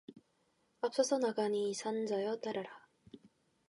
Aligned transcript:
앞서서 0.81 1.19
나가니 1.19 1.75
산 1.75 2.07
자여 2.07 2.37
따르라. 2.37 2.71